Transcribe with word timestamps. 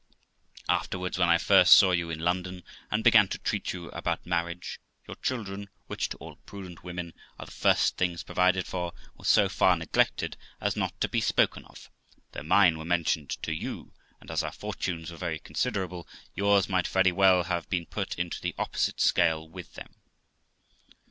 Afterwards, 0.67 1.19
when 1.19 1.29
I 1.29 1.37
first 1.37 1.75
saw 1.75 1.91
you 1.91 2.09
in 2.09 2.17
London, 2.21 2.63
and 2.89 3.03
began 3.03 3.27
to 3.27 3.37
treat 3.37 3.67
with 3.67 3.73
you 3.75 3.89
about 3.91 4.25
marriage, 4.25 4.79
your 5.07 5.13
children, 5.17 5.69
which, 5.85 6.09
to 6.09 6.17
all 6.17 6.37
prudent 6.37 6.83
women, 6.83 7.13
are 7.37 7.45
the 7.45 7.51
first 7.51 7.97
things 7.97 8.23
provided 8.23 8.65
for, 8.65 8.93
were 9.15 9.25
so 9.25 9.47
far 9.47 9.75
neglected 9.75 10.37
as 10.59 10.75
not 10.75 10.99
to 11.01 11.07
be 11.07 11.21
spoken 11.21 11.65
of, 11.65 11.91
though 12.31 12.41
mine 12.41 12.79
were 12.79 12.83
mentioned 12.83 13.29
to 13.43 13.53
you; 13.53 13.93
and 14.19 14.31
as 14.31 14.41
our 14.41 14.51
fortunes 14.51 15.11
were 15.11 15.17
very 15.17 15.37
considerable, 15.37 16.07
yours 16.33 16.67
might 16.67 16.87
very 16.87 17.11
well 17.11 17.43
have 17.43 17.69
been 17.69 17.85
put 17.85 18.17
into 18.17 18.41
the 18.41 18.55
opposite 18.57 18.99
scale 18.99 19.47
with 19.47 19.75
them. 19.75 19.93